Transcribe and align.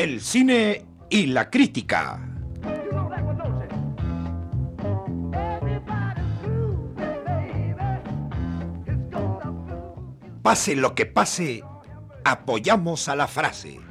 El 0.00 0.22
cine 0.22 0.86
y 1.10 1.26
la 1.26 1.50
crítica. 1.50 2.26
Pase 10.40 10.74
lo 10.74 10.94
que 10.94 11.04
pase, 11.04 11.62
apoyamos 12.24 13.10
a 13.10 13.14
la 13.14 13.28
frase. 13.28 13.89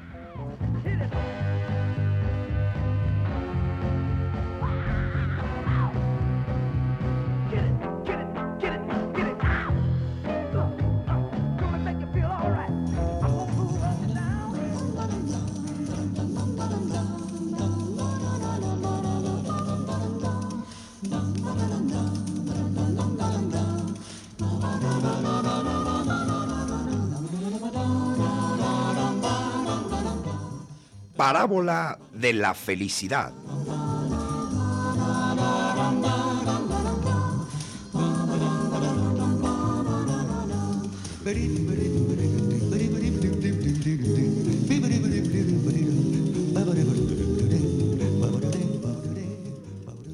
Parábola 31.20 32.00
de 32.14 32.32
la 32.32 32.54
felicidad. 32.54 33.34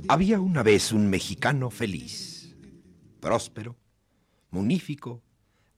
Había 0.08 0.39
una 0.39 0.64
vez 0.64 0.92
un 0.92 1.08
mexicano 1.08 1.70
feliz, 1.70 2.56
próspero, 3.20 3.76
munífico, 4.50 5.22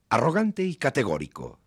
arrogante 0.08 0.64
y 0.64 0.76
categórico. 0.76 1.60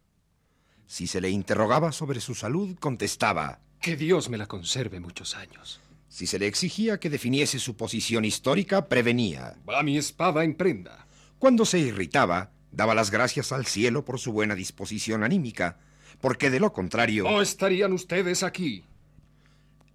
Si 0.92 1.08
se 1.08 1.22
le 1.22 1.30
interrogaba 1.30 1.94
sobre 1.94 2.20
su 2.20 2.36
salud, 2.36 2.76
contestaba, 2.78 3.62
Que 3.80 3.96
Dios 3.96 4.28
me 4.28 4.38
la 4.38 4.48
conserve 4.48 5.00
muchos 5.00 5.38
años. 5.38 5.80
Si 6.10 6.28
se 6.28 6.38
le 6.38 6.48
exigía 6.48 7.00
que 7.00 7.10
definiese 7.10 7.60
su 7.60 7.78
posición 7.78 8.26
histórica, 8.26 8.90
prevenía. 8.90 9.56
Va 9.68 9.84
mi 9.84 9.98
espada 9.98 10.44
en 10.44 10.54
prenda. 10.54 11.08
Cuando 11.40 11.64
se 11.64 11.80
irritaba, 11.80 12.52
daba 12.74 12.94
las 12.94 13.10
gracias 13.10 13.54
al 13.54 13.66
cielo 13.66 14.04
por 14.04 14.20
su 14.20 14.34
buena 14.34 14.54
disposición 14.54 15.24
anímica, 15.24 15.80
porque 16.20 16.50
de 16.50 16.60
lo 16.60 16.74
contrario... 16.74 17.24
No 17.24 17.42
estarían 17.42 17.94
ustedes 17.94 18.44
aquí. 18.44 18.84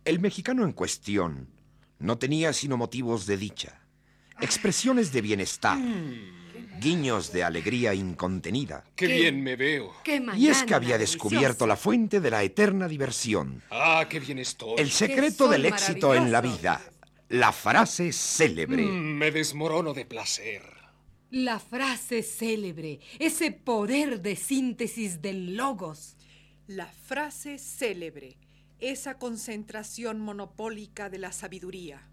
El 0.06 0.18
mexicano 0.18 0.64
en 0.64 0.72
cuestión 0.72 1.50
no 1.98 2.16
tenía 2.16 2.54
sino 2.54 2.78
motivos 2.78 3.26
de 3.26 3.36
dicha, 3.36 3.82
expresiones 4.40 5.12
de 5.12 5.20
bienestar, 5.20 5.78
guiños 6.80 7.32
de 7.32 7.44
alegría 7.44 7.94
incontenida. 7.94 8.84
Qué, 8.94 9.06
bien 9.06 9.42
me 9.42 9.56
veo. 9.56 9.92
Qué 10.04 10.24
Y 10.36 10.48
es 10.48 10.62
que 10.62 10.74
había 10.74 10.98
descubierto 10.98 11.66
la 11.66 11.76
fuente 11.76 12.20
de 12.20 12.30
la 12.30 12.42
eterna 12.42 12.88
diversión, 12.88 13.62
Ah, 13.70 14.06
qué 14.08 14.20
bien 14.20 14.38
estoy. 14.38 14.74
el 14.78 14.90
secreto 14.90 15.48
del 15.48 15.66
éxito 15.66 16.14
en 16.14 16.30
la 16.32 16.40
vida, 16.40 16.80
la 17.28 17.52
frase 17.52 18.12
célebre. 18.12 18.82
Mm, 18.82 19.16
me 19.18 19.30
desmorono 19.30 19.92
de 19.94 20.04
placer. 20.04 20.62
La 21.30 21.58
frase 21.58 22.22
célebre, 22.22 23.00
ese 23.18 23.50
poder 23.50 24.22
de 24.22 24.36
síntesis 24.36 25.20
del 25.20 25.56
logos. 25.56 26.16
La 26.68 26.86
frase 26.86 27.58
célebre, 27.58 28.38
esa 28.78 29.18
concentración 29.18 30.20
monopólica 30.20 31.10
de 31.10 31.18
la 31.18 31.32
sabiduría. 31.32 32.08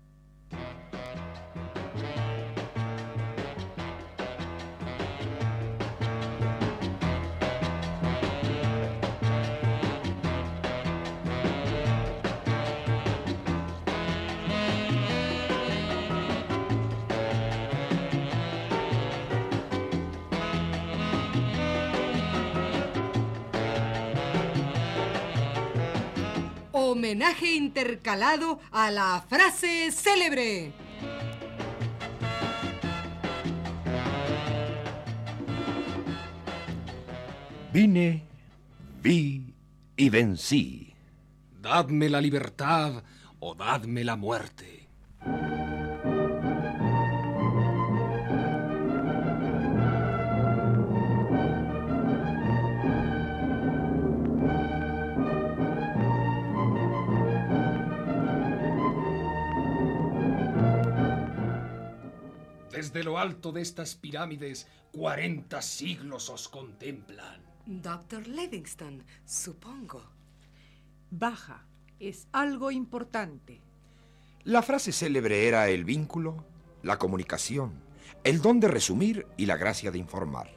Homenaje 26.86 27.56
intercalado 27.56 28.60
a 28.72 28.92
la 28.92 29.24
frase 29.30 29.90
célebre. 29.90 30.74
Vine, 37.72 38.24
vi 39.02 39.54
y 39.96 40.10
vencí. 40.10 40.94
Dadme 41.62 42.10
la 42.10 42.20
libertad 42.20 43.02
o 43.40 43.56
dadme 43.56 44.04
la 44.04 44.18
muerte. 44.18 44.90
Desde 62.84 63.06
lo 63.06 63.18
alto 63.18 63.54
de 63.54 63.62
estas 63.62 63.96
pirámides, 63.96 64.68
cuarenta 64.92 65.62
siglos 65.62 66.30
os 66.30 66.50
contemplan. 66.50 67.42
Doctor 67.66 68.28
Livingston, 68.28 69.06
supongo. 69.24 70.04
Baja, 71.10 71.66
es 71.98 72.28
algo 72.34 72.72
importante. 72.72 73.62
La 74.44 74.62
frase 74.62 74.92
célebre 74.92 75.48
era 75.48 75.70
el 75.70 75.86
vínculo, 75.86 76.46
la 76.82 77.00
comunicación, 77.00 77.72
el 78.26 78.42
don 78.42 78.60
de 78.60 78.68
resumir 78.68 79.28
y 79.38 79.46
la 79.46 79.56
gracia 79.56 79.90
de 79.90 80.00
informar. 80.00 80.50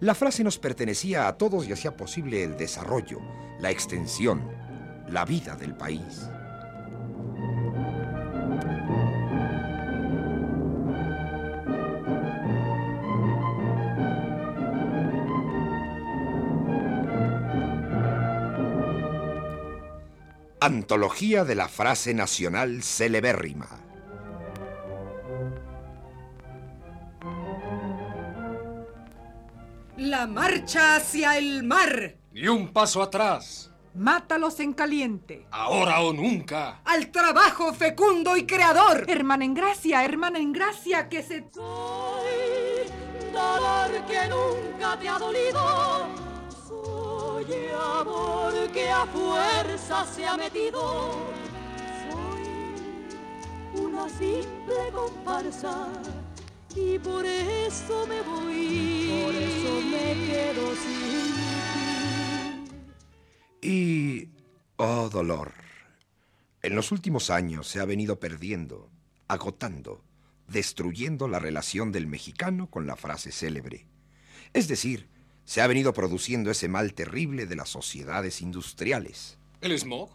La 0.00 0.16
frase 0.16 0.42
nos 0.42 0.58
pertenecía 0.58 1.28
a 1.28 1.38
todos 1.38 1.68
y 1.68 1.72
hacía 1.72 1.96
posible 1.96 2.42
el 2.42 2.56
desarrollo, 2.56 3.20
la 3.60 3.70
extensión, 3.70 4.42
la 5.08 5.24
vida 5.24 5.54
del 5.54 5.76
país. 5.76 6.28
Antología 20.64 21.44
de 21.44 21.56
la 21.56 21.68
frase 21.68 22.14
nacional 22.14 22.82
celebérrima. 22.82 23.68
La 29.98 30.26
marcha 30.26 30.96
hacia 30.96 31.36
el 31.36 31.64
mar. 31.64 32.16
Ni 32.32 32.48
un 32.48 32.72
paso 32.72 33.02
atrás. 33.02 33.72
Mátalos 33.94 34.58
en 34.60 34.72
caliente. 34.72 35.46
Ahora 35.50 36.00
o 36.00 36.14
nunca. 36.14 36.80
Al 36.86 37.10
trabajo 37.10 37.74
fecundo 37.74 38.34
y 38.34 38.46
creador. 38.46 39.04
Hermana 39.06 39.44
en 39.44 39.52
gracia, 39.52 40.02
hermana 40.02 40.38
en 40.38 40.54
gracia, 40.54 41.10
que 41.10 41.22
se... 41.22 41.44
Soy 41.52 42.88
dolor 43.34 43.90
que 44.06 44.28
nunca 44.30 44.98
te 44.98 45.08
ha 45.10 45.18
dolido. 45.18 46.06
Soy 46.66 47.44
amor 48.00 48.43
que 48.72 48.88
a 48.88 49.06
fuerza 49.06 50.06
se 50.06 50.26
ha 50.26 50.36
metido. 50.36 51.12
Soy 52.08 53.84
una 53.84 54.08
simple 54.08 54.90
comparsa 54.92 55.88
y 56.74 56.98
por 56.98 57.24
eso 57.24 58.06
me 58.06 58.20
voy. 58.22 59.22
Por 59.24 59.34
eso 59.34 59.80
me 59.90 60.14
quedo 60.26 60.74
sin 60.76 61.00
ti. 63.60 63.68
Y... 63.68 64.28
Oh, 64.76 65.08
dolor. 65.08 65.52
En 66.62 66.74
los 66.74 66.90
últimos 66.90 67.30
años 67.30 67.68
se 67.68 67.78
ha 67.78 67.84
venido 67.84 68.18
perdiendo, 68.18 68.90
agotando, 69.28 70.02
destruyendo 70.48 71.28
la 71.28 71.38
relación 71.38 71.92
del 71.92 72.06
mexicano 72.06 72.68
con 72.70 72.86
la 72.86 72.96
frase 72.96 73.30
célebre. 73.30 73.86
Es 74.52 74.66
decir, 74.66 75.08
se 75.44 75.60
ha 75.60 75.66
venido 75.66 75.92
produciendo 75.92 76.50
ese 76.50 76.68
mal 76.68 76.94
terrible 76.94 77.46
de 77.46 77.56
las 77.56 77.68
sociedades 77.68 78.40
industriales. 78.40 79.38
¿El 79.60 79.78
smog? 79.78 80.10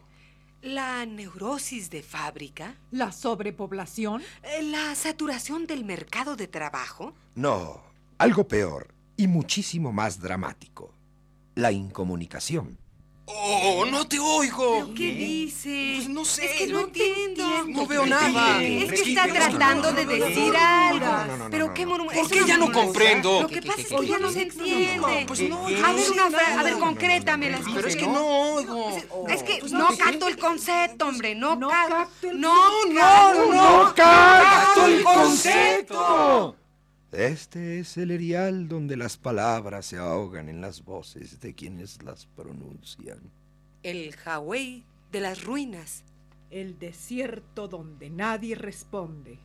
La 0.61 1.05
neurosis 1.05 1.89
de 1.89 2.03
fábrica. 2.03 2.75
La 2.91 3.11
sobrepoblación. 3.11 4.21
eh, 4.43 4.63
La 4.63 4.93
saturación 4.95 5.65
del 5.67 5.85
mercado 5.85 6.35
de 6.35 6.47
trabajo. 6.47 7.13
No, 7.35 7.81
algo 8.17 8.47
peor 8.47 8.93
y 9.15 9.27
muchísimo 9.27 9.91
más 9.93 10.19
dramático. 10.19 10.93
La 11.55 11.71
incomunicación. 11.71 12.77
Oh, 13.31 13.85
no 13.85 14.07
te 14.07 14.19
oigo. 14.19 14.91
¿Qué 14.95 15.11
dice? 15.11 15.93
Pues 15.97 16.09
no 16.09 16.25
sé, 16.25 16.45
Es 16.45 16.51
que 16.53 16.67
no 16.67 16.79
no 16.79 16.85
entiendo. 16.87 17.45
No 17.67 17.85
veo 17.85 18.05
nada. 18.05 18.61
Es 18.63 18.91
que 19.01 19.09
está 19.11 19.27
tratando 19.27 19.91
de 19.93 20.05
decir 20.05 20.55
algo. 20.57 21.49
Pero 21.51 21.73
qué 21.73 21.85
murmura. 21.85 22.15
¿Por 22.15 22.29
qué 22.29 22.43
ya 22.45 22.57
no 22.57 22.71
comprendo? 22.71 23.43
Lo 23.43 23.47
que 23.47 23.61
pasa 23.61 23.81
es 23.81 23.87
que 23.87 24.07
ya 24.07 24.17
no 24.17 24.31
se 24.31 24.41
entiende. 24.43 25.25
Pues 25.27 25.41
no, 25.41 25.67
A 25.67 25.69
no 25.69 25.95
ver, 25.95 26.11
una 26.11 26.29
frase. 26.31 26.51
A 26.53 26.63
ver, 26.63 26.73
concrétame 26.79 27.49
las 27.51 27.61
Pero 27.73 27.87
es 27.87 27.95
que 27.95 28.07
no 28.07 28.25
oigo. 28.53 28.97
Es 29.29 29.43
que 29.43 29.61
no 29.69 29.89
capto 29.97 30.27
el 30.27 30.37
concepto, 30.37 31.07
hombre. 31.07 31.35
No, 31.35 31.55
No 31.55 31.69
ca- 31.69 31.87
capto 31.87 32.29
el 32.29 32.41
No, 32.41 32.85
no, 32.85 33.53
¡No 33.53 33.93
capto 33.95 34.85
el 34.85 35.03
concepto! 35.03 36.55
Este 37.11 37.79
es 37.79 37.97
el 37.97 38.11
erial 38.11 38.67
donde 38.67 38.95
las 38.95 39.17
palabras 39.17 39.87
se 39.87 39.97
ahogan 39.97 40.47
en 40.47 40.61
las 40.61 40.85
voces 40.85 41.39
de 41.41 41.55
quienes 41.55 42.03
las 42.03 42.27
pronuncian. 42.27 43.31
El 43.81 44.15
Hawái 44.15 44.85
de 45.11 45.21
las 45.21 45.43
ruinas. 45.43 46.03
El 46.51 46.77
desierto 46.77 47.67
donde 47.67 48.11
nadie 48.11 48.55
responde. 48.55 49.39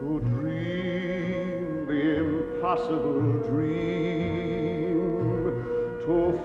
To 0.00 0.18
dream 0.18 1.86
the 1.86 2.16
impossible 2.18 3.40
dream, 3.48 4.96
to 6.06 6.38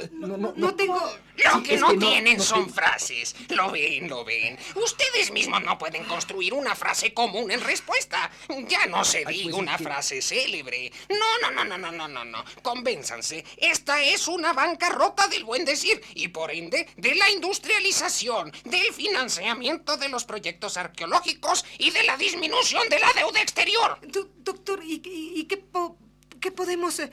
no, 0.56 0.76
tengo. 0.76 1.02
Lo 1.38 1.62
que 1.62 1.76
es 1.76 1.82
no 1.82 1.90
que 1.90 1.98
no- 1.98 2.10
tienen 2.10 2.38
no 2.38 2.44
son 2.44 2.70
frases. 2.74 3.36
Lo 3.50 3.70
ven, 3.72 4.10
lo 4.10 4.26
ven. 4.26 4.58
Ustedes 4.76 5.32
mismos 5.32 5.62
no 5.64 5.78
pueden 5.78 6.04
construir 6.06 6.54
una 6.54 6.74
frase 6.76 7.14
común 7.14 7.52
en 7.52 7.62
respuesta. 7.62 8.32
Ya 8.68 8.88
no 8.88 9.06
se 9.06 9.20
diga 9.26 9.44
pues, 9.44 9.54
una 9.56 9.78
frase 9.78 10.22
célebre. 10.22 10.92
No, 11.10 11.50
no, 11.52 11.52
no, 11.52 11.64
no, 11.66 11.78
no, 11.78 11.92
no, 11.92 12.08
no, 12.08 12.26
no. 12.26 12.44
Convénzanse. 12.64 13.46
Esta 13.58 14.02
es 14.02 14.28
una 14.28 14.54
bancarrota 14.54 15.28
del 15.28 15.44
buen 15.44 15.64
decir 15.64 16.02
y 16.16 16.30
por 16.30 16.50
ende 16.52 16.88
de 16.98 17.14
la 17.16 17.30
industrialización, 17.30 18.52
del 18.64 18.92
financiamiento 18.94 19.98
de 19.98 20.10
los 20.10 20.24
proyectos 20.26 20.76
arqueológicos 20.78 21.66
y 21.78 21.92
de 21.92 22.04
la 22.04 22.18
disminución 22.18 22.90
de 22.90 23.00
la 23.00 23.14
deuda 23.14 23.42
exterior. 23.42 24.00
Do- 24.08 24.30
doctor, 24.38 24.84
¿y, 24.84 25.02
y- 25.06 25.40
y 25.42 25.44
qué, 25.46 25.58
po- 25.58 25.98
qué 26.42 26.52
podemos. 26.52 27.00
eh, 27.00 27.12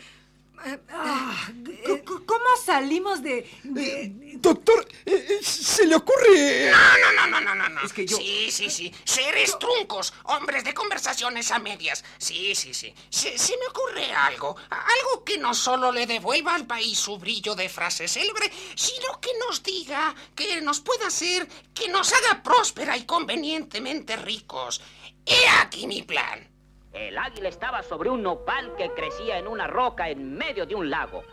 Ah, 0.90 1.48
c- 1.66 2.02
¿Cómo 2.04 2.44
salimos 2.64 3.22
de... 3.22 3.48
de- 3.64 4.12
Doctor, 4.36 4.86
eh, 5.04 5.26
eh, 5.40 5.44
¿se 5.44 5.86
le 5.86 5.94
ocurre... 5.96 6.70
No, 6.70 6.98
no, 6.98 7.12
no, 7.12 7.26
no, 7.26 7.40
no, 7.40 7.54
no, 7.54 7.68
no. 7.68 7.80
Es 7.82 7.92
que 7.92 8.06
yo- 8.06 8.16
Sí, 8.16 8.50
sí, 8.50 8.70
sí. 8.70 8.92
Seres 9.04 9.58
truncos, 9.58 10.12
hombres 10.24 10.64
de 10.64 10.72
conversaciones 10.74 11.50
a 11.50 11.58
medias. 11.58 12.04
Sí, 12.18 12.54
sí, 12.54 12.72
sí. 12.74 12.94
Se, 13.10 13.36
se 13.38 13.56
me 13.58 13.66
ocurre 13.66 14.10
algo. 14.12 14.56
Algo 14.70 15.24
que 15.24 15.38
no 15.38 15.54
solo 15.54 15.92
le 15.92 16.06
devuelva 16.06 16.54
al 16.54 16.66
país 16.66 16.98
su 16.98 17.18
brillo 17.18 17.54
de 17.54 17.68
frase 17.68 18.08
célebre, 18.08 18.50
sino 18.74 19.20
que 19.20 19.30
nos 19.46 19.62
diga, 19.62 20.14
que 20.34 20.60
nos 20.60 20.80
pueda 20.80 21.08
hacer, 21.08 21.46
que 21.74 21.88
nos 21.88 22.12
haga 22.12 22.42
próspera 22.42 22.96
y 22.96 23.04
convenientemente 23.04 24.16
ricos. 24.16 24.80
He 25.26 25.48
aquí 25.60 25.86
mi 25.86 26.02
plan. 26.02 26.48
El 26.94 27.18
águila 27.18 27.48
estaba 27.48 27.82
sobre 27.82 28.08
un 28.08 28.22
nopal 28.22 28.72
que 28.76 28.88
crecía 28.90 29.38
en 29.38 29.48
una 29.48 29.66
roca 29.66 30.08
en 30.08 30.38
medio 30.38 30.64
de 30.64 30.76
un 30.76 30.88
lago. 30.90 31.24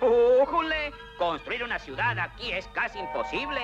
¡Ujule! 0.00 0.90
Construir 1.18 1.62
una 1.62 1.78
ciudad 1.78 2.18
aquí 2.18 2.50
es 2.50 2.66
casi 2.68 2.98
imposible, 2.98 3.60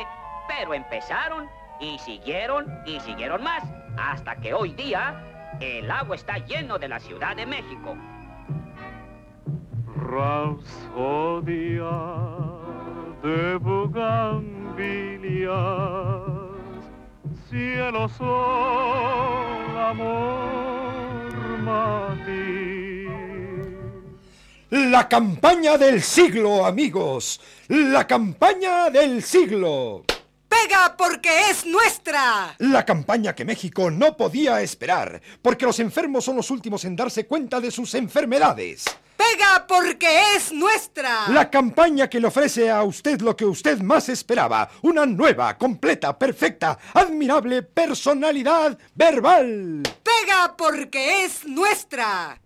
pero 0.47 0.75
empezaron 0.75 1.49
y 1.81 1.99
siguieron 2.01 2.67
y 2.85 3.01
siguieron 3.01 3.43
más, 3.43 3.65
hasta 3.97 4.37
que 4.37 4.53
hoy 4.53 4.75
día 4.75 5.25
el 5.61 5.91
agua 5.91 6.17
está 6.17 6.37
lleno 6.39 6.79
de 6.79 6.89
la 6.89 7.01
Ciudad 7.01 7.35
de 7.35 7.47
México. 7.47 7.97
Rapsodia 9.97 11.91
de 13.23 13.57
bugambilias, 13.57 14.69
cielo, 17.49 18.09
sol, 18.11 19.79
amor. 19.79 20.88
La 24.71 25.09
campaña 25.09 25.79
del 25.79 26.03
siglo, 26.03 26.67
amigos. 26.67 27.41
La 27.69 28.07
campaña 28.07 28.91
del 28.91 29.23
siglo. 29.23 30.05
¡Pega 30.49 30.95
porque 30.97 31.51
es 31.51 31.65
nuestra! 31.65 32.55
La 32.59 32.85
campaña 32.85 33.35
que 33.35 33.45
México 33.45 33.91
no 33.91 34.17
podía 34.17 34.61
esperar, 34.61 35.23
porque 35.41 35.67
los 35.67 35.79
enfermos 35.81 36.25
son 36.25 36.37
los 36.37 36.51
últimos 36.51 36.85
en 36.85 36.97
darse 36.97 37.27
cuenta 37.27 37.61
de 37.61 37.71
sus 37.71 37.95
enfermedades. 37.95 38.85
¡Pega 39.19 39.67
porque 39.67 40.37
es 40.37 40.53
nuestra! 40.53 41.27
La 41.29 41.51
campaña 41.51 42.09
que 42.09 42.21
le 42.21 42.29
ofrece 42.29 42.71
a 42.71 42.85
usted 42.85 43.21
lo 43.21 43.35
que 43.35 43.45
usted 43.45 43.81
más 43.81 44.09
esperaba, 44.09 44.71
una 44.83 45.05
nueva, 45.07 45.59
completa, 45.59 46.17
perfecta, 46.17 46.79
admirable 46.95 47.65
personalidad 47.65 48.79
verbal. 48.95 49.83
¡Pega 50.05 50.55
porque 50.57 51.25
es 51.25 51.45
nuestra! 51.45 52.41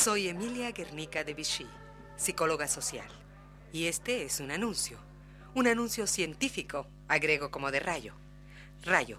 Soy 0.00 0.28
Emilia 0.28 0.72
Guernica 0.72 1.24
de 1.24 1.34
Vichy, 1.34 1.66
psicóloga 2.16 2.68
social. 2.68 3.06
Y 3.70 3.84
este 3.84 4.22
es 4.22 4.40
un 4.40 4.50
anuncio. 4.50 4.96
Un 5.54 5.66
anuncio 5.66 6.06
científico, 6.06 6.86
agrego 7.06 7.50
como 7.50 7.70
de 7.70 7.80
rayo. 7.80 8.14
Rayo. 8.82 9.18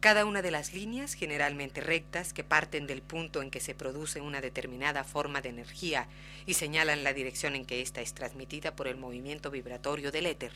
Cada 0.00 0.24
una 0.24 0.42
de 0.42 0.50
las 0.50 0.72
líneas, 0.72 1.14
generalmente 1.14 1.80
rectas, 1.80 2.32
que 2.32 2.42
parten 2.42 2.88
del 2.88 3.00
punto 3.00 3.42
en 3.42 3.52
que 3.52 3.60
se 3.60 3.76
produce 3.76 4.20
una 4.20 4.40
determinada 4.40 5.04
forma 5.04 5.40
de 5.40 5.50
energía 5.50 6.08
y 6.46 6.54
señalan 6.54 7.04
la 7.04 7.12
dirección 7.12 7.54
en 7.54 7.64
que 7.64 7.80
ésta 7.80 8.00
es 8.00 8.12
transmitida 8.12 8.74
por 8.74 8.88
el 8.88 8.96
movimiento 8.96 9.52
vibratorio 9.52 10.10
del 10.10 10.26
éter. 10.26 10.52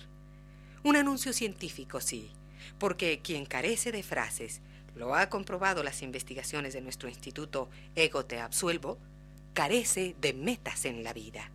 Un 0.82 0.96
anuncio 0.96 1.32
científico, 1.32 2.00
sí, 2.00 2.32
Porque 2.80 3.20
quien 3.22 3.46
carece 3.46 3.92
de 3.92 4.02
frases, 4.02 4.60
lo 4.96 5.14
ha 5.14 5.28
comprobado 5.28 5.84
las 5.84 6.02
investigaciones 6.02 6.74
de 6.74 6.80
nuestro 6.80 7.08
instituto 7.08 7.70
Ego 7.94 8.24
Te 8.24 8.40
Absuelvo, 8.40 8.98
carece 9.56 10.14
de 10.20 10.34
metas 10.34 10.84
en 10.84 11.02
la 11.02 11.14
vida. 11.14 11.50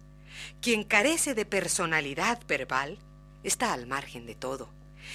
Quien 0.60 0.84
carece 0.84 1.36
de 1.36 1.46
personalidad 1.46 2.42
verbal 2.48 2.98
está 3.44 3.74
al 3.74 3.86
margen 3.86 4.26
de 4.26 4.34
todo 4.34 4.74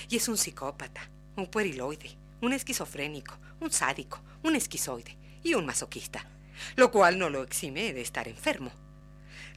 y 0.09 0.19
es 0.19 0.29
un 0.29 0.39
psicópata, 0.39 1.11
un 1.35 1.49
pueriloide, 1.49 2.17
un 2.41 2.53
esquizofrénico, 2.53 3.37
un 3.59 3.73
sádico, 3.73 4.23
un 4.45 4.55
esquizoide 4.55 5.19
y 5.43 5.55
un 5.55 5.67
masoquista, 5.67 6.25
lo 6.77 6.93
cual 6.93 7.19
no 7.19 7.29
lo 7.29 7.43
exime 7.43 7.93
de 7.93 8.03
estar 8.03 8.29
enfermo. 8.29 8.71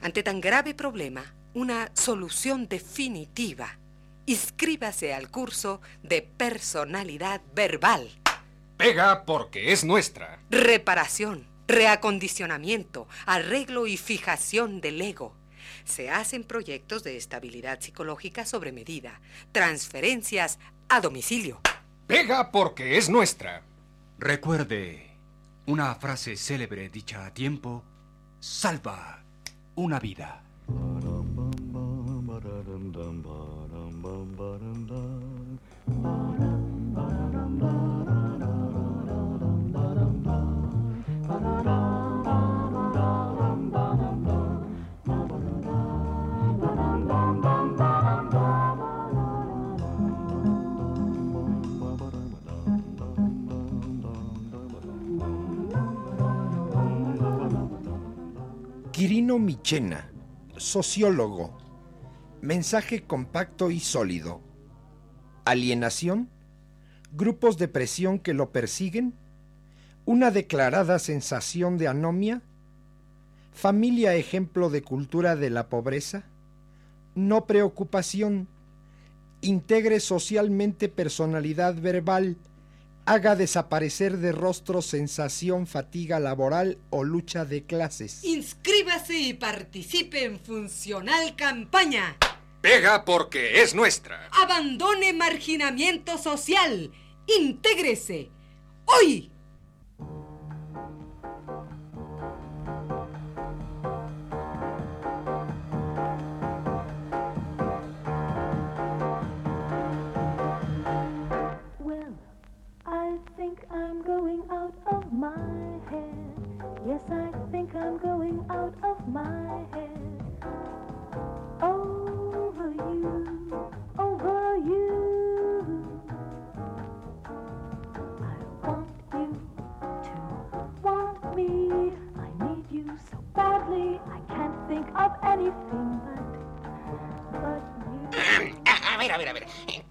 Ante 0.00 0.24
tan 0.24 0.40
grave 0.40 0.74
problema, 0.74 1.32
una 1.54 1.92
solución 1.94 2.66
definitiva. 2.66 3.78
Inscríbase 4.26 5.14
al 5.14 5.30
curso 5.30 5.80
de 6.02 6.22
personalidad 6.22 7.42
verbal. 7.54 8.10
Pega 8.76 9.24
porque 9.24 9.70
es 9.70 9.84
nuestra. 9.84 10.40
Reparación, 10.50 11.46
reacondicionamiento, 11.70 13.08
arreglo 13.26 13.86
y 13.86 13.96
fijación 13.96 14.80
del 14.80 15.00
ego. 15.00 15.34
Se 15.84 16.10
hacen 16.10 16.44
proyectos 16.44 17.02
de 17.04 17.16
estabilidad 17.16 17.80
psicológica 17.80 18.44
sobre 18.44 18.72
medida, 18.72 19.20
transferencias 19.52 20.58
a 20.88 21.00
domicilio. 21.00 21.60
Pega 22.06 22.50
porque 22.50 22.98
es 22.98 23.08
nuestra. 23.08 23.62
Recuerde, 24.18 25.16
una 25.66 25.94
frase 25.94 26.36
célebre 26.36 26.88
dicha 26.88 27.26
a 27.26 27.32
tiempo 27.32 27.84
salva 28.40 29.22
una 29.76 30.00
vida. 30.00 30.42
Michena, 59.38 60.10
sociólogo. 60.56 61.56
Mensaje 62.40 63.02
compacto 63.02 63.70
y 63.70 63.80
sólido. 63.80 64.40
Alienación. 65.44 66.28
Grupos 67.12 67.58
de 67.58 67.68
presión 67.68 68.18
que 68.18 68.34
lo 68.34 68.50
persiguen. 68.50 69.14
Una 70.04 70.30
declarada 70.30 70.98
sensación 70.98 71.78
de 71.78 71.88
anomia. 71.88 72.42
Familia 73.52 74.14
ejemplo 74.14 74.70
de 74.70 74.82
cultura 74.82 75.36
de 75.36 75.50
la 75.50 75.68
pobreza. 75.68 76.24
No 77.14 77.46
preocupación. 77.46 78.48
Integre 79.42 80.00
socialmente 80.00 80.88
personalidad 80.88 81.80
verbal. 81.80 82.36
Haga 83.10 83.34
desaparecer 83.34 84.18
de 84.18 84.30
rostro 84.30 84.82
sensación, 84.82 85.66
fatiga 85.66 86.20
laboral 86.20 86.78
o 86.90 87.02
lucha 87.02 87.44
de 87.44 87.64
clases. 87.64 88.22
Inscríbase 88.22 89.18
y 89.18 89.34
participe 89.34 90.22
en 90.22 90.38
funcional 90.38 91.34
campaña. 91.34 92.16
Pega 92.60 93.04
porque 93.04 93.62
es 93.62 93.74
nuestra. 93.74 94.28
Abandone 94.40 95.12
marginamiento 95.12 96.18
social. 96.18 96.92
Intégrese. 97.26 98.30
Hoy. 98.84 99.32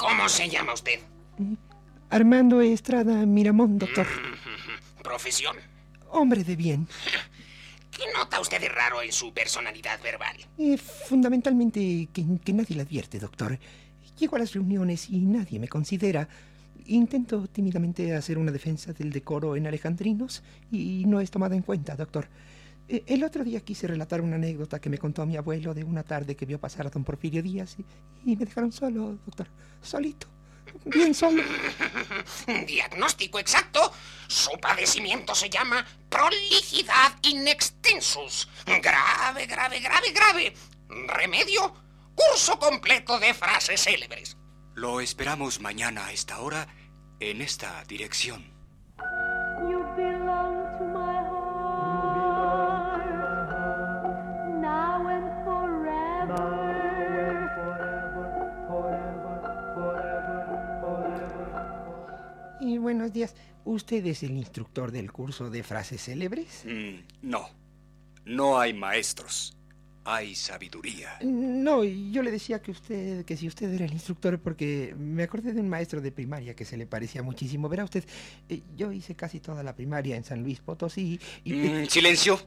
¿Cómo 0.09 0.27
se 0.27 0.49
llama 0.49 0.73
usted? 0.73 0.99
Armando 2.09 2.61
Estrada 2.61 3.27
Miramón, 3.27 3.77
doctor. 3.77 4.07
¿Profesión? 5.03 5.55
Hombre 6.09 6.43
de 6.43 6.55
bien. 6.55 6.87
¿Qué 7.91 8.05
nota 8.17 8.39
usted 8.39 8.59
de 8.59 8.69
raro 8.69 9.03
en 9.03 9.11
su 9.11 9.31
personalidad 9.31 10.01
verbal? 10.01 10.35
Eh, 10.57 10.77
fundamentalmente 10.79 12.09
que, 12.11 12.25
que 12.43 12.53
nadie 12.53 12.75
le 12.75 12.81
advierte, 12.81 13.19
doctor. 13.19 13.59
Llego 14.17 14.35
a 14.35 14.39
las 14.39 14.51
reuniones 14.51 15.11
y 15.11 15.19
nadie 15.19 15.59
me 15.59 15.67
considera. 15.67 16.27
Intento 16.87 17.45
tímidamente 17.45 18.15
hacer 18.15 18.39
una 18.39 18.51
defensa 18.51 18.93
del 18.93 19.11
decoro 19.11 19.55
en 19.55 19.67
alejandrinos 19.67 20.41
y 20.71 21.03
no 21.05 21.21
es 21.21 21.29
tomada 21.29 21.55
en 21.55 21.61
cuenta, 21.61 21.95
doctor. 21.95 22.27
Eh, 22.89 23.03
El 23.07 23.23
otro 23.23 23.43
día 23.43 23.61
quise 23.61 23.87
relatar 23.87 24.19
una 24.21 24.35
anécdota 24.35 24.79
que 24.81 24.89
me 24.89 24.97
contó 24.97 25.25
mi 25.25 25.37
abuelo 25.37 25.73
de 25.73 25.83
una 25.83 26.03
tarde 26.03 26.35
que 26.35 26.45
vio 26.45 26.59
pasar 26.59 26.87
a 26.87 26.89
don 26.89 27.03
Porfirio 27.03 27.41
Díaz 27.43 27.77
y, 27.79 27.85
y 28.31 28.35
me 28.35 28.45
dejaron 28.45 28.71
solo, 28.71 29.17
doctor. 29.25 29.47
Solito. 29.81 30.27
Bien 30.85 31.13
solo. 31.15 31.41
Diagnóstico 32.67 33.39
exacto. 33.39 33.91
Su 34.27 34.51
padecimiento 34.59 35.33
se 35.33 35.49
llama 35.49 35.85
prolijidad 36.09 37.13
in 37.23 37.47
extensus. 37.47 38.47
Grave, 38.65 39.45
grave, 39.47 39.79
grave, 39.79 40.11
grave. 40.11 40.53
Remedio. 41.07 41.73
Curso 42.15 42.59
completo 42.59 43.19
de 43.19 43.33
frases 43.33 43.81
célebres. 43.83 44.35
Lo 44.75 44.99
esperamos 44.99 45.59
mañana 45.59 46.07
a 46.07 46.11
esta 46.11 46.39
hora 46.39 46.67
en 47.19 47.41
esta 47.41 47.83
dirección. 47.85 48.58
Buenos 62.89 63.13
días. 63.13 63.35
¿Usted 63.65 64.03
es 64.07 64.23
el 64.23 64.31
instructor 64.31 64.91
del 64.91 65.11
curso 65.11 65.51
de 65.51 65.61
frases 65.61 66.05
célebres? 66.05 66.63
Mm, 66.65 67.29
no, 67.29 67.47
no 68.25 68.59
hay 68.59 68.73
maestros, 68.73 69.55
hay 70.03 70.33
sabiduría. 70.33 71.19
No, 71.21 71.83
yo 71.83 72.23
le 72.23 72.31
decía 72.31 72.63
que 72.63 72.71
usted, 72.71 73.25
que 73.25 73.37
si 73.37 73.47
usted 73.47 73.71
era 73.71 73.85
el 73.85 73.93
instructor, 73.93 74.39
porque 74.39 74.95
me 74.97 75.21
acordé 75.21 75.53
de 75.53 75.61
un 75.61 75.69
maestro 75.69 76.01
de 76.01 76.11
primaria 76.11 76.55
que 76.55 76.65
se 76.65 76.77
le 76.77 76.87
parecía 76.87 77.21
muchísimo. 77.21 77.69
Verá 77.69 77.83
usted, 77.83 78.03
eh, 78.49 78.63
yo 78.75 78.91
hice 78.91 79.13
casi 79.13 79.39
toda 79.39 79.61
la 79.61 79.75
primaria 79.75 80.15
en 80.15 80.23
San 80.23 80.41
Luis 80.41 80.59
Potosí 80.59 81.19
y... 81.43 81.53
Mm, 81.53 81.85
silencio. 81.85 82.41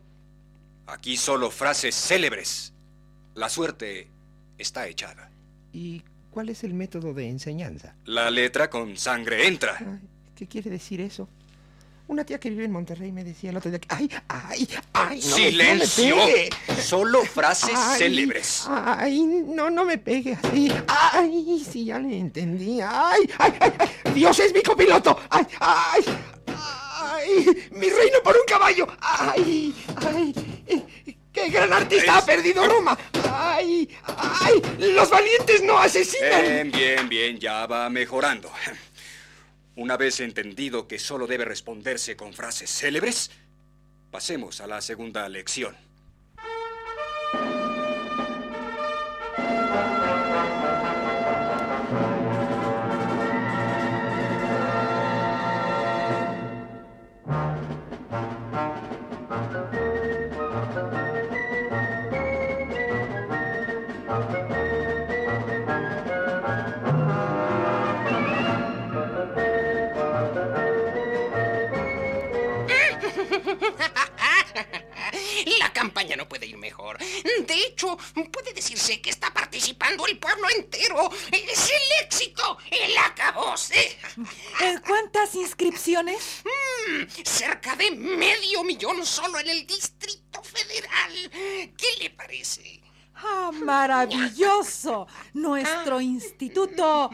Aquí 0.89 1.17
solo 1.17 1.53
frases 1.53 1.95
célebres. 1.95 2.73
La 3.37 3.49
suerte 3.49 4.09
está 4.59 4.89
echada. 4.89 5.31
¿Y 5.73 6.03
cuál 6.33 6.49
es 6.49 6.65
el 6.65 6.75
método 6.75 7.15
de 7.15 7.29
enseñanza? 7.29 7.95
La 8.07 8.29
letra 8.29 8.69
con 8.69 8.97
sangre 8.97 9.47
entra. 9.47 9.77
Ay, 9.79 10.01
¿Qué 10.37 10.47
quiere 10.47 10.71
decir 10.71 11.01
eso? 11.01 11.29
Una 12.09 12.25
tía 12.25 12.39
que 12.39 12.51
vive 12.51 12.65
en 12.65 12.73
Monterrey 12.73 13.13
me 13.13 13.23
decía 13.25 13.51
el 13.51 13.57
otro 13.57 13.71
día 13.71 13.79
que... 13.81 13.89
¡Ay, 13.95 14.11
ay, 14.29 14.69
ay! 14.93 15.21
No 15.29 15.37
me- 15.37 15.43
¡Silencio! 15.45 16.17
No 16.17 16.27
me 16.27 16.33
pegue. 16.33 16.51
Solo 16.83 17.23
frases 17.25 17.71
Ay, 17.75 17.99
célebres. 17.99 18.65
Ay, 18.69 19.23
no, 19.23 19.71
no 19.71 19.85
me 19.85 19.99
pegue 19.99 20.35
así. 20.43 20.71
Ay, 20.89 21.65
sí, 21.71 21.85
ya 21.87 21.99
le 21.99 22.19
entendí. 22.19 22.81
Ay, 22.83 23.21
ay, 23.39 23.53
ay, 23.61 23.73
ay, 23.79 24.13
Dios 24.15 24.39
es 24.41 24.53
mi 24.53 24.63
copiloto. 24.63 25.19
Ay, 25.31 25.47
ay, 25.61 26.03
ay, 26.49 27.69
mi 27.71 27.89
reino 27.89 28.19
por 28.25 28.37
un 28.37 28.45
caballo. 28.47 28.87
Ay, 29.01 29.75
ay, 30.05 30.35
qué 31.33 31.49
gran 31.51 31.73
artista 31.73 32.19
ha 32.19 32.27
perdido 32.27 32.67
Roma. 32.67 32.99
Ay, 33.33 33.89
ay, 34.19 34.61
los 34.93 35.09
valientes 35.09 35.63
no 35.63 35.79
asesinan. 35.79 36.43
Bien, 36.43 36.71
bien, 36.73 37.09
bien, 37.09 37.39
ya 37.39 37.67
va 37.67 37.89
mejorando. 37.89 38.51
Una 39.75 39.97
vez 39.97 40.21
entendido 40.21 40.87
que 40.87 40.99
solo 40.99 41.27
debe 41.27 41.47
responderse 41.47 42.15
con 42.15 42.35
frases 42.35 42.71
célebres, 42.71 43.31
pasemos 44.11 44.61
a 44.61 44.67
la 44.67 44.83
segunda 44.83 45.27
lección. 45.31 45.75
La 75.63 75.73
campaña 75.73 76.17
no 76.17 76.29
puede 76.29 76.47
ir 76.47 76.59
mejor. 76.59 76.99
De 76.99 77.55
hecho, 77.55 77.97
puede 78.33 78.53
decirse 78.53 79.01
que 79.01 79.11
está 79.11 79.33
participando 79.33 80.05
el 80.09 80.19
pueblo 80.19 80.49
entero. 80.57 81.09
Es 81.31 81.71
el 81.71 82.05
éxito, 82.05 82.59
el 82.69 82.99
acabose. 82.99 83.97
¿En 84.61 84.81
cuántas 84.81 85.37
inscripciones? 85.37 86.43
Mm, 86.45 87.05
cerca 87.25 87.77
de 87.77 87.93
medio 87.93 88.65
millón 88.65 89.07
solo 89.07 89.39
en 89.39 89.51
el 89.51 89.65
Distrito 89.65 90.43
Federal. 90.43 91.31
¿Qué 91.77 91.87
le 92.01 92.11
parece? 92.11 92.83
¡Ah, 93.15 93.53
maravilloso! 93.53 95.07
Nuestro 95.33 96.01
instituto 96.01 97.11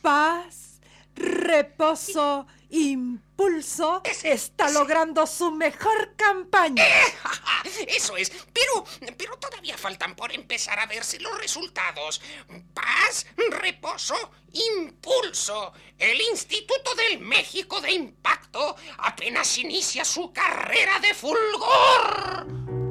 Paz, 0.00 0.80
Reposo, 1.14 2.46
Impulso 2.74 4.02
está 4.24 4.68
logrando 4.70 5.24
su 5.28 5.52
mejor 5.52 6.16
campaña. 6.16 6.84
Eso 7.86 8.16
es, 8.16 8.32
pero, 8.52 8.84
pero 9.16 9.38
todavía 9.38 9.78
faltan 9.78 10.16
por 10.16 10.32
empezar 10.32 10.80
a 10.80 10.86
verse 10.86 11.20
los 11.20 11.38
resultados. 11.38 12.20
Paz, 12.74 13.26
reposo, 13.50 14.16
impulso. 14.52 15.72
El 15.96 16.20
Instituto 16.20 16.96
del 16.96 17.20
México 17.20 17.80
de 17.80 17.92
Impacto 17.92 18.74
apenas 18.98 19.56
inicia 19.58 20.04
su 20.04 20.32
carrera 20.32 20.98
de 20.98 21.14
fulgor. 21.14 22.83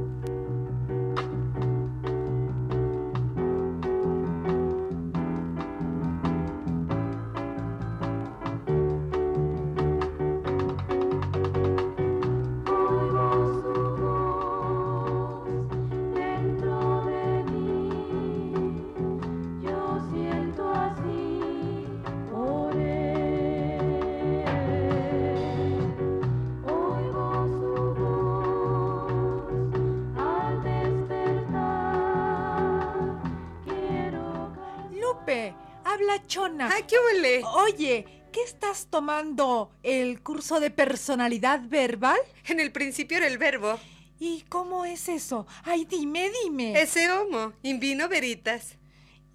¡Ay, 36.35 36.83
qué 36.87 36.95
huele! 36.97 37.43
Oye, 37.43 38.05
¿qué 38.31 38.41
estás 38.41 38.87
tomando? 38.89 39.71
¿El 39.83 40.23
curso 40.23 40.59
de 40.59 40.71
personalidad 40.71 41.61
verbal? 41.67 42.17
En 42.45 42.59
el 42.59 42.71
principio 42.71 43.17
era 43.17 43.27
el 43.27 43.37
verbo. 43.37 43.79
¿Y 44.19 44.41
cómo 44.49 44.85
es 44.85 45.09
eso? 45.09 45.45
Ay, 45.63 45.85
dime, 45.85 46.31
dime. 46.43 46.81
Ese 46.81 47.11
homo, 47.11 47.53
in 47.61 47.79
vino 47.79 48.07
veritas. 48.09 48.77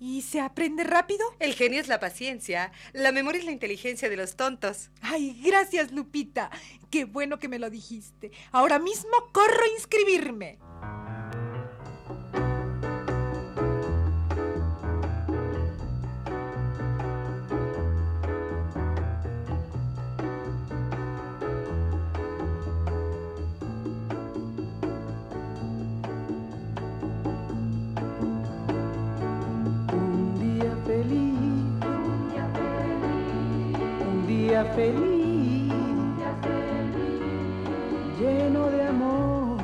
¿Y 0.00 0.22
se 0.22 0.40
aprende 0.40 0.82
rápido? 0.82 1.24
El 1.38 1.54
genio 1.54 1.80
es 1.80 1.88
la 1.88 2.00
paciencia, 2.00 2.72
la 2.92 3.12
memoria 3.12 3.40
es 3.40 3.44
la 3.44 3.52
inteligencia 3.52 4.08
de 4.08 4.16
los 4.16 4.36
tontos. 4.36 4.90
Ay, 5.00 5.40
gracias, 5.44 5.92
Lupita. 5.92 6.50
Qué 6.90 7.04
bueno 7.04 7.38
que 7.38 7.48
me 7.48 7.58
lo 7.60 7.70
dijiste. 7.70 8.32
Ahora 8.50 8.78
mismo 8.78 9.10
corro 9.32 9.62
a 9.62 9.74
inscribirme. 9.76 10.58
Feliz, 34.64 35.72
lleno 38.18 38.70
de 38.70 38.82
amor, 38.82 39.62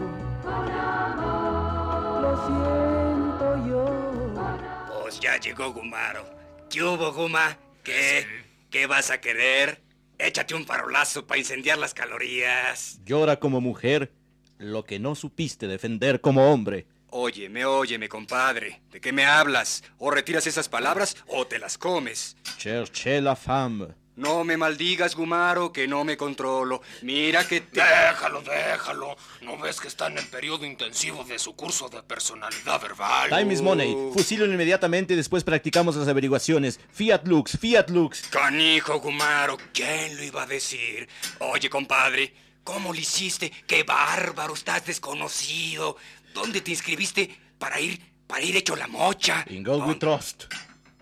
lo 2.22 2.46
siento 2.46 3.66
yo. 3.68 5.02
Pues 5.02 5.20
ya 5.20 5.38
llegó 5.38 5.72
Gumaro. 5.72 6.24
¿Qué 6.70 6.82
hubo, 6.82 7.12
Guma? 7.12 7.56
¿Qué? 7.82 8.26
¿Qué 8.70 8.86
vas 8.86 9.10
a 9.10 9.20
querer? 9.20 9.82
Échate 10.18 10.54
un 10.54 10.64
farolazo 10.64 11.26
para 11.26 11.38
incendiar 11.38 11.78
las 11.78 11.94
calorías. 11.94 13.00
Llora 13.04 13.38
como 13.38 13.60
mujer 13.60 14.12
lo 14.58 14.84
que 14.84 14.98
no 14.98 15.14
supiste 15.14 15.66
defender 15.66 16.20
como 16.20 16.52
hombre. 16.52 16.86
Óyeme, 17.10 17.64
óyeme, 17.64 18.08
compadre. 18.08 18.82
¿De 18.90 19.00
qué 19.00 19.12
me 19.12 19.24
hablas? 19.24 19.84
O 19.98 20.10
retiras 20.10 20.46
esas 20.46 20.68
palabras 20.68 21.16
o 21.28 21.46
te 21.46 21.58
las 21.58 21.78
comes. 21.78 22.36
Cherché 22.58 23.20
la 23.20 23.36
femme. 23.36 23.94
No 24.16 24.44
me 24.44 24.56
maldigas, 24.56 25.16
Gumaro, 25.16 25.72
que 25.72 25.88
no 25.88 26.04
me 26.04 26.16
controlo. 26.16 26.82
Mira 27.02 27.46
que 27.46 27.60
te... 27.62 27.80
Déjalo, 27.80 28.42
déjalo. 28.42 29.16
¿No 29.42 29.58
ves 29.58 29.80
que 29.80 29.88
está 29.88 30.06
en 30.06 30.18
el 30.18 30.26
periodo 30.26 30.64
intensivo 30.64 31.24
de 31.24 31.38
su 31.38 31.56
curso 31.56 31.88
de 31.88 32.02
personalidad 32.02 32.80
verbal? 32.80 33.30
Time 33.30 33.52
is 33.52 33.60
money. 33.60 33.94
Fusílalo 34.12 34.52
inmediatamente 34.52 35.14
y 35.14 35.16
después 35.16 35.42
practicamos 35.42 35.96
las 35.96 36.06
averiguaciones. 36.06 36.78
Fiat 36.92 37.26
Lux, 37.26 37.58
Fiat 37.58 37.90
Lux. 37.90 38.22
Canijo, 38.28 39.00
Gumaro, 39.00 39.56
¿quién 39.72 40.16
lo 40.16 40.22
iba 40.22 40.44
a 40.44 40.46
decir? 40.46 41.08
Oye, 41.40 41.68
compadre, 41.68 42.32
¿cómo 42.62 42.92
lo 42.92 42.98
hiciste? 43.00 43.50
¡Qué 43.66 43.82
bárbaro! 43.82 44.54
Estás 44.54 44.86
desconocido. 44.86 45.96
¿Dónde 46.32 46.60
te 46.60 46.70
inscribiste 46.70 47.36
para 47.58 47.80
ir, 47.80 48.00
para 48.28 48.42
ir 48.42 48.56
hecho 48.56 48.76
la 48.76 48.86
mocha? 48.86 49.44
In 49.48 49.64
God 49.64 49.88
we 49.88 49.94
trust. 49.96 50.44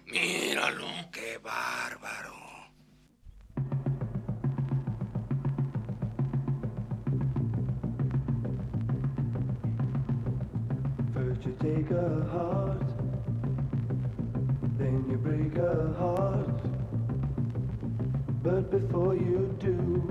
Míralo. 0.06 0.86
¡Qué 1.12 1.38
bárbaro! 1.38 2.51
You 11.52 11.74
take 11.74 11.90
a 11.90 12.24
heart, 12.30 12.82
then 14.78 15.04
you 15.10 15.16
break 15.16 15.56
a 15.58 15.92
heart. 15.98 16.60
But 18.42 18.70
before 18.70 19.14
you 19.14 19.54
do, 19.58 20.02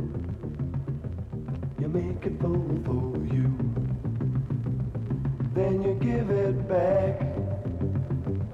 you 1.79 1.87
make 1.87 2.25
it 2.25 2.39
full 2.39 2.79
for 2.85 3.17
you. 3.33 3.47
Then 5.53 5.81
you 5.83 5.93
give 5.95 6.29
it 6.29 6.67
back. 6.67 7.21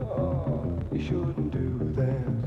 Oh, 0.02 0.80
you 0.92 1.02
shouldn't 1.02 1.52
do 1.52 1.80
that. 1.96 2.38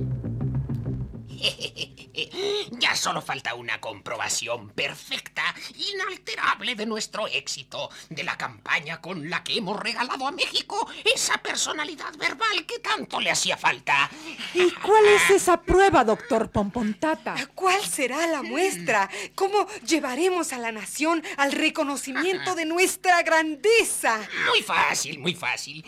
Ya 2.80 2.94
solo 2.96 3.20
falta 3.20 3.54
una 3.54 3.80
comprobación 3.80 4.70
perfecta, 4.70 5.29
inalterable 5.76 6.74
de 6.74 6.86
nuestro 6.86 7.26
éxito, 7.26 7.90
de 8.08 8.22
la 8.24 8.36
campaña 8.36 9.00
con 9.00 9.28
la 9.28 9.42
que 9.42 9.56
hemos 9.56 9.78
regalado 9.78 10.26
a 10.26 10.32
México 10.32 10.88
esa 11.14 11.38
personalidad 11.38 12.16
verbal 12.16 12.66
que 12.66 12.78
tanto 12.78 13.20
le 13.20 13.30
hacía 13.30 13.56
falta. 13.56 14.10
¿Y 14.54 14.70
cuál 14.72 15.06
es 15.06 15.30
esa 15.30 15.60
prueba, 15.60 16.04
doctor 16.04 16.50
Pompontata? 16.50 17.34
¿Cuál 17.54 17.82
será 17.84 18.26
la 18.26 18.42
muestra? 18.42 19.08
¿Cómo 19.34 19.66
llevaremos 19.86 20.52
a 20.52 20.58
la 20.58 20.72
nación 20.72 21.22
al 21.36 21.52
reconocimiento 21.52 22.54
de 22.54 22.64
nuestra 22.64 23.22
grandeza? 23.22 24.18
Muy 24.48 24.62
fácil, 24.62 25.18
muy 25.18 25.34
fácil. 25.34 25.84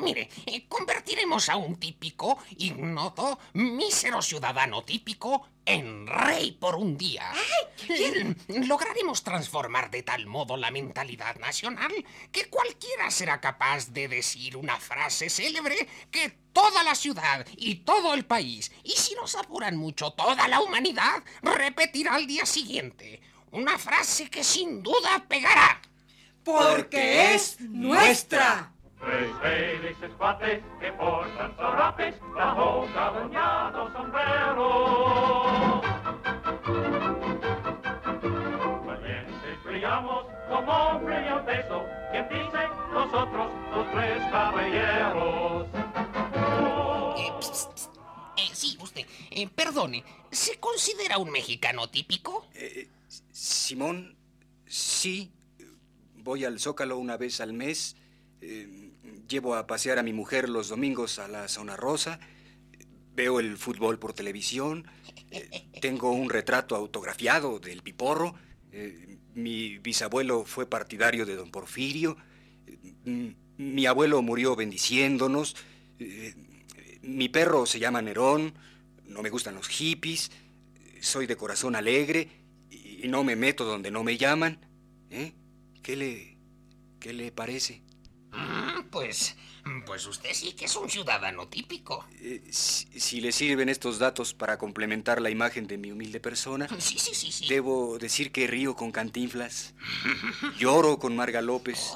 Mire, 0.00 0.28
eh, 0.46 0.66
convertiremos 0.68 1.48
a 1.48 1.56
un 1.56 1.76
típico, 1.76 2.38
ignoto, 2.58 3.38
mísero 3.54 4.22
ciudadano 4.22 4.82
típico 4.82 5.48
en 5.64 6.06
rey 6.06 6.52
por 6.52 6.76
un 6.76 6.96
día. 6.96 7.32
Mm, 7.88 8.66
Lograremos 8.66 9.22
transformar 9.22 9.90
de 9.90 10.02
tal 10.02 10.26
modo 10.26 10.56
la 10.56 10.70
mentalidad 10.70 11.36
nacional 11.36 11.92
que 12.30 12.48
cualquiera 12.48 13.10
será 13.10 13.40
capaz 13.40 13.88
de 13.92 14.08
decir 14.08 14.56
una 14.56 14.78
frase 14.78 15.28
célebre 15.28 15.88
que 16.10 16.30
toda 16.52 16.82
la 16.82 16.94
ciudad 16.94 17.46
y 17.56 17.76
todo 17.76 18.14
el 18.14 18.24
país, 18.24 18.72
y 18.82 18.92
si 18.92 19.14
nos 19.14 19.34
apuran 19.34 19.76
mucho 19.76 20.12
toda 20.12 20.48
la 20.48 20.60
humanidad, 20.60 21.22
repetirá 21.42 22.14
al 22.14 22.26
día 22.26 22.46
siguiente. 22.46 23.20
Una 23.50 23.78
frase 23.78 24.30
que 24.30 24.42
sin 24.42 24.82
duda 24.82 25.26
pegará. 25.28 25.82
Porque 26.44 27.34
es 27.34 27.60
nuestra. 27.60 28.72
Tres 29.00 29.30
felices 29.42 30.10
cuates 30.18 30.62
que 30.80 30.92
portan 30.92 31.54
zorapes 31.56 32.14
bajo 32.34 32.86
cabañado 32.94 33.92
sombrero. 33.92 35.82
Valientes 38.86 39.64
brillamos 39.64 40.26
como 40.48 41.00
brilla 41.00 41.36
el 41.38 41.42
beso, 41.44 41.84
quien 42.10 42.28
dice 42.28 42.68
nosotros 42.92 43.48
los 43.74 43.90
tres 43.92 44.22
caballeros. 44.30 45.66
Eh, 47.18 47.32
pst, 47.40 47.72
pst. 47.76 47.90
Eh, 48.38 48.50
sí, 48.52 48.78
usted. 48.80 49.06
Eh, 49.30 49.48
perdone, 49.48 50.04
¿se 50.30 50.58
considera 50.58 51.18
un 51.18 51.30
mexicano 51.30 51.88
típico? 51.90 52.46
Eh, 52.54 52.88
Simón, 53.30 54.16
sí. 54.66 55.30
voy 56.14 56.44
al 56.44 56.58
Zócalo 56.58 56.96
una 56.98 57.16
vez 57.18 57.40
al 57.40 57.52
mes. 57.52 57.94
Eh, 58.48 58.92
llevo 59.28 59.56
a 59.56 59.66
pasear 59.66 59.98
a 59.98 60.02
mi 60.04 60.12
mujer 60.12 60.48
los 60.48 60.68
domingos 60.68 61.18
a 61.18 61.26
la 61.28 61.48
zona 61.48 61.76
rosa. 61.76 62.20
Veo 63.14 63.40
el 63.40 63.56
fútbol 63.56 63.98
por 63.98 64.12
televisión. 64.12 64.86
eh, 65.30 65.50
tengo 65.80 66.12
un 66.12 66.30
retrato 66.30 66.76
autografiado 66.76 67.58
del 67.58 67.82
Piporro. 67.82 68.34
eh, 68.72 69.18
mi 69.34 69.78
bisabuelo 69.78 70.44
fue 70.44 70.66
partidario 70.66 71.26
de 71.26 71.34
don 71.36 71.50
Porfirio. 71.50 72.16
mi 73.58 73.86
abuelo 73.86 74.22
murió 74.22 74.56
bendiciéndonos. 74.56 75.56
mi 77.02 77.28
perro 77.28 77.66
se 77.66 77.78
llama 77.78 78.00
Nerón. 78.02 78.54
No 79.04 79.22
me 79.22 79.30
gustan 79.30 79.54
los 79.56 79.68
hippies. 79.68 80.30
Soy 81.00 81.26
de 81.26 81.36
corazón 81.36 81.76
alegre 81.76 82.28
y 82.70 83.08
no 83.08 83.24
me 83.24 83.36
meto 83.36 83.64
donde 83.64 83.90
no 83.90 84.02
me 84.04 84.16
llaman. 84.16 84.58
¿Qué 85.82 85.96
le. 85.96 86.38
qué 86.98 87.12
le 87.12 87.30
parece? 87.32 87.82
Mm, 88.36 88.88
Pues, 88.90 89.36
pues 89.84 90.06
usted 90.06 90.30
sí 90.32 90.52
que 90.52 90.66
es 90.66 90.76
un 90.76 90.88
ciudadano 90.88 91.48
típico. 91.48 92.04
Eh, 92.20 92.42
si, 92.50 92.86
si 93.00 93.20
le 93.20 93.32
sirven 93.32 93.68
estos 93.68 93.98
datos 93.98 94.32
para 94.34 94.58
complementar 94.58 95.20
la 95.20 95.30
imagen 95.30 95.66
de 95.66 95.76
mi 95.78 95.90
humilde 95.92 96.20
persona, 96.20 96.68
Sí, 96.78 96.98
sí, 96.98 97.14
sí, 97.14 97.32
sí. 97.32 97.46
debo 97.48 97.98
decir 97.98 98.30
que 98.32 98.46
río 98.46 98.74
con 98.76 98.92
Cantinflas, 98.92 99.74
lloro 100.58 100.98
con 100.98 101.16
Marga 101.16 101.42
López, 101.42 101.92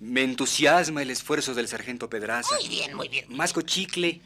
me 0.00 0.22
entusiasma 0.22 1.02
el 1.02 1.10
esfuerzo 1.10 1.54
del 1.54 1.68
sargento 1.68 2.08
Pedraza, 2.10 2.56
Muy 2.60 2.68
bien, 2.68 2.94
muy 2.94 3.08
bien. 3.08 3.26
masco 3.28 3.62
chicle, 3.62 4.20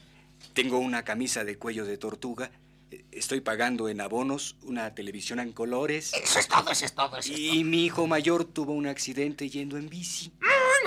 tengo 0.53 0.79
una 0.79 1.03
camisa 1.03 1.43
de 1.43 1.57
cuello 1.57 1.85
de 1.85 1.97
tortuga, 1.97 2.49
eh, 2.89 3.03
estoy 3.11 3.41
pagando 3.41 3.89
en 3.89 4.01
abonos 4.01 4.55
una 4.63 4.95
televisión 4.95 5.39
en 5.39 5.51
colores. 5.51 6.13
Eso 6.13 6.39
es 6.39 6.47
todo, 6.47 6.71
eso 6.71 6.85
es 6.85 6.93
todo, 6.95 7.17
eso 7.17 7.31
es 7.33 7.37
Y 7.39 7.63
mi 7.63 7.85
hijo 7.85 8.07
mayor 8.07 8.45
tuvo 8.45 8.71
un 8.73 8.87
accidente 8.87 9.49
yendo 9.49 9.77
en 9.77 9.89
bici. 9.89 10.31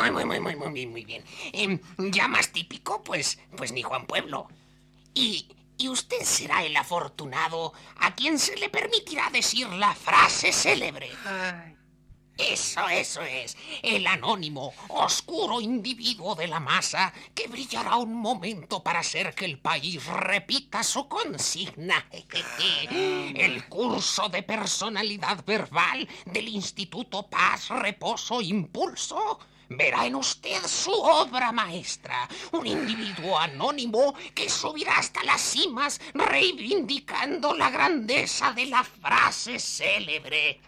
Muy, 0.00 0.10
muy, 0.10 0.24
muy, 0.24 0.40
muy, 0.40 0.56
muy 0.56 0.72
bien, 0.72 0.90
muy 0.90 1.04
bien. 1.04 1.24
Em, 1.52 1.78
ya 2.10 2.26
más 2.26 2.52
típico, 2.52 3.02
pues, 3.02 3.38
pues 3.56 3.70
ni 3.72 3.82
Juan 3.82 4.06
Pueblo. 4.06 4.48
Y, 5.12 5.46
y 5.76 5.88
usted 5.88 6.22
será 6.22 6.64
el 6.64 6.74
afortunado 6.74 7.74
a 7.96 8.14
quien 8.14 8.38
se 8.38 8.56
le 8.56 8.70
permitirá 8.70 9.28
decir 9.30 9.68
la 9.68 9.94
frase 9.94 10.52
célebre. 10.52 11.10
Eso, 12.38 12.88
eso 12.88 13.20
es. 13.20 13.56
El 13.82 14.06
anónimo, 14.06 14.72
oscuro 14.88 15.60
individuo 15.60 16.34
de 16.34 16.48
la 16.48 16.60
masa 16.60 17.12
que 17.34 17.48
brillará 17.48 17.96
un 17.96 18.14
momento 18.14 18.82
para 18.82 19.00
hacer 19.00 19.34
que 19.34 19.44
el 19.44 19.58
país 19.58 20.06
repita 20.06 20.82
su 20.82 21.06
consigna. 21.08 22.08
El 22.90 23.68
curso 23.68 24.30
de 24.30 24.42
personalidad 24.42 25.44
verbal 25.44 26.08
del 26.24 26.48
Instituto 26.48 27.28
Paz, 27.28 27.68
Reposo, 27.68 28.40
Impulso 28.40 29.38
verá 29.70 30.06
en 30.06 30.16
usted 30.16 30.62
su 30.66 30.92
obra 30.92 31.52
maestra. 31.52 32.28
Un 32.52 32.66
individuo 32.66 33.38
anónimo 33.38 34.14
que 34.34 34.50
subirá 34.50 34.98
hasta 34.98 35.22
las 35.24 35.40
cimas 35.40 36.00
reivindicando 36.12 37.54
la 37.54 37.70
grandeza 37.70 38.52
de 38.52 38.66
la 38.66 38.84
frase 38.84 39.58
célebre. 39.58 40.60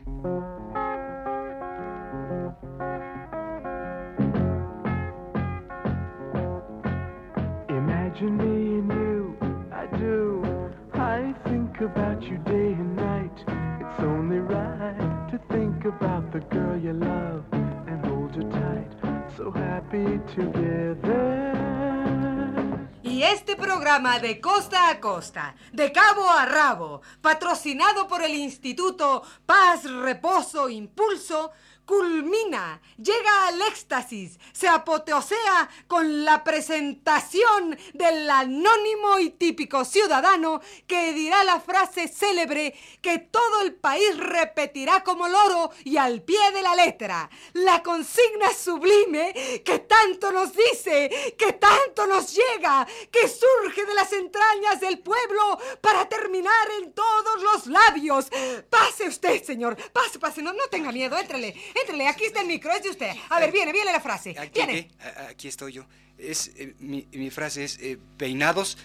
Y 23.03 23.23
este 23.23 23.55
programa 23.57 24.19
de 24.19 24.41
costa 24.41 24.89
a 24.89 24.99
costa, 24.99 25.55
de 25.73 25.93
cabo 25.93 26.31
a 26.31 26.47
rabo, 26.47 27.03
patrocinado 27.21 28.09
por 28.09 28.23
el 28.23 28.35
Instituto 28.35 29.23
Paz, 29.45 29.85
Reposo, 29.85 30.71
Impulso, 30.71 31.53
culmina, 31.85 32.81
llega 32.97 33.49
al 33.49 33.61
éxtasis, 33.63 34.39
se 34.53 34.69
apoteosea 34.69 35.69
con 35.87 36.25
la 36.25 36.45
presentación 36.45 37.79
del 37.93 38.31
anónimo 38.31 39.19
y 39.19 39.31
típico 39.31 39.85
ciudadano 39.85 40.61
que 40.87 41.13
dirá 41.13 41.45
la 41.45 41.61
frase 41.61 42.09
célebre 42.09 42.75
que 43.01 43.19
todo 43.19 43.63
el 43.63 43.75
país 43.75 44.17
repetirá 44.17 45.03
como 45.03 45.29
loro 45.29 45.71
y 45.85 45.97
al 45.97 46.23
pie 46.23 46.51
de 46.53 46.63
la 46.63 46.75
letra. 46.75 47.29
La 47.55 47.83
consigna 47.83 48.53
sublime 48.53 49.63
que 49.65 49.81
tanto 49.81 50.31
nos 50.33 50.53
dice, 50.55 51.35
que 51.37 51.55
tanto 51.55 52.07
nos 52.07 52.35
llega, 52.35 52.87
que 53.11 53.29
surge 53.29 53.85
de 53.85 53.95
las 53.95 54.13
entrañas 54.13 54.81
del 54.81 54.99
pueblo 55.01 55.59
para 55.81 56.09
terminar 56.09 56.71
en 56.81 56.93
todos 56.93 57.43
los 57.43 57.67
labios. 57.67 58.27
Pase 58.71 59.09
usted, 59.09 59.43
señor, 59.43 59.77
pase, 59.93 60.19
pase, 60.19 60.43
no, 60.43 60.53
no 60.53 60.67
tenga 60.71 60.93
miedo, 60.93 61.19
éntrele, 61.19 61.55
éntrele, 61.81 62.07
aquí 62.09 62.25
está 62.25 62.41
el 62.41 62.47
micro, 62.47 62.71
es 62.73 62.83
de 62.83 62.91
usted. 62.91 63.13
A 63.31 63.41
ver, 63.41 63.51
viene, 63.53 63.73
viene 63.73 63.93
la 63.93 64.01
frase. 64.01 64.35
Aquí, 64.39 64.51
Viene. 64.55 64.91
Aquí 65.29 65.49
estoy 65.49 65.73
yo. 65.73 65.87
Es, 66.19 66.51
eh, 66.57 66.75
mi, 66.79 67.07
mi 67.13 67.31
frase 67.31 67.65
es 67.65 67.79
eh, 67.81 67.99
peinados, 68.17 68.79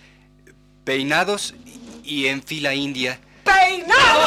peinados 0.84 1.54
y, 2.04 2.22
y 2.24 2.28
en 2.28 2.42
fila 2.42 2.74
india. 2.74 3.20
¡Peinados 3.44 4.27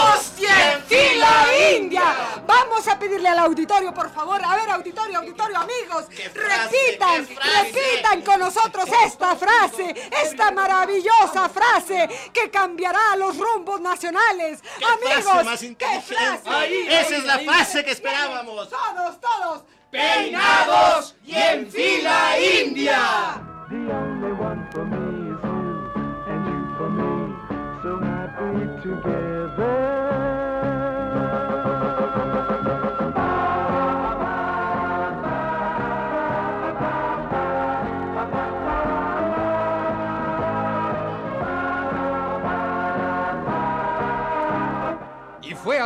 y 0.90 1.76
india! 1.76 2.42
Vamos 2.46 2.86
a 2.88 2.98
pedirle 2.98 3.28
al 3.28 3.38
auditorio, 3.40 3.94
por 3.94 4.10
favor. 4.10 4.40
A 4.44 4.56
ver, 4.56 4.70
auditorio, 4.70 5.18
auditorio, 5.18 5.58
amigos. 5.58 6.06
repitan, 6.34 7.28
repitan 7.28 8.22
con 8.22 8.40
nosotros 8.40 8.88
esta 9.04 9.36
frase, 9.36 9.94
esta 10.22 10.50
maravillosa 10.50 11.48
frase 11.48 12.08
que 12.32 12.50
cambiará 12.50 13.16
los 13.16 13.36
rumbos 13.36 13.80
nacionales. 13.80 14.60
amigos, 14.76 15.24
frase 15.24 15.44
más 15.44 15.60
¿qué 15.60 15.66
inteligente! 15.66 16.14
frase? 16.14 16.50
Ahí, 16.50 16.88
esa 16.88 17.16
es 17.16 17.24
la 17.24 17.38
frase 17.38 17.84
que 17.84 17.92
esperábamos. 17.92 18.68
Todos, 18.68 19.20
todos. 19.20 19.62
¡Peinados 19.90 21.16
y 21.24 21.34
en 21.34 21.70
fila 21.70 22.38
india! 22.38 23.42
The 23.68 23.76
only 23.76 24.32
one 24.32 24.68
for 24.72 24.84
me 24.84 25.30
is 25.30 25.42
you, 25.42 25.90
and 26.26 26.46
you 26.46 26.58
for 26.76 26.90
me. 26.90 27.34
So 27.82 27.98
happy 27.98 28.66
together. 28.82 29.79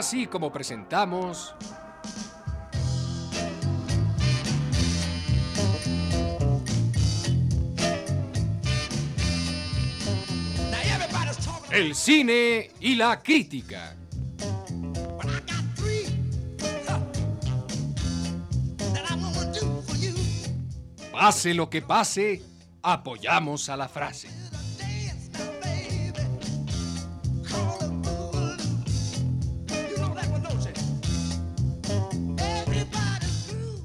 Así 0.04 0.26
como 0.26 0.52
presentamos 0.52 1.54
el 11.70 11.94
cine 11.94 12.70
y 12.80 12.96
la 12.96 13.22
crítica. 13.22 13.96
Pase 21.12 21.54
lo 21.54 21.70
que 21.70 21.80
pase, 21.80 22.42
apoyamos 22.82 23.70
a 23.70 23.76
la 23.78 23.88
frase. 23.88 24.43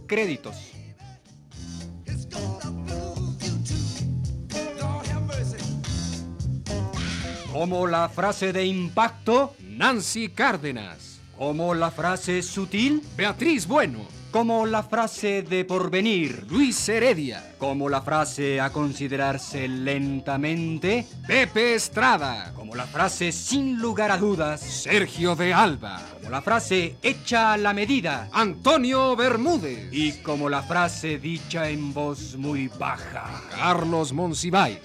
Créditos. 0.09 0.55
Como 7.53 7.85
la 7.85 8.09
frase 8.09 8.51
de 8.51 8.65
impacto, 8.65 9.55
Nancy 9.59 10.29
Cárdenas. 10.29 11.19
como 11.37 11.75
la 11.75 11.91
frase 11.91 12.41
sutil, 12.41 13.03
Beatriz 13.15 13.67
Bueno. 13.67 14.18
Como 14.31 14.65
la 14.65 14.83
frase 14.83 15.41
de 15.41 15.65
porvenir, 15.65 16.45
Luis 16.49 16.87
Heredia. 16.87 17.55
como 17.57 17.89
la 17.89 18.01
frase 18.01 18.61
a 18.61 18.71
considerarse 18.71 19.67
lentamente, 19.67 21.05
Pepe 21.27 21.75
Estrada. 21.75 22.53
como 22.55 22.75
la 22.75 22.85
frase 22.85 23.31
sin 23.31 23.79
lugar 23.79 24.11
a 24.11 24.17
dudas, 24.17 24.61
Sergio 24.61 25.35
de 25.35 25.53
Alba. 25.53 26.01
como 26.13 26.29
la 26.29 26.41
frase 26.41 26.95
hecha 27.01 27.53
a 27.53 27.57
la 27.57 27.73
medida 27.73 28.29
Antonio 28.31 29.15
Bermúdez. 29.15 29.89
y 29.91 30.13
como 30.21 30.49
la 30.49 30.61
frase 30.63 31.17
dicha 31.17 31.69
en 31.69 31.93
voz 31.93 32.35
muy 32.35 32.67
baja. 32.67 33.41
Carlos 33.51 34.13
Monsiváis. 34.13 34.77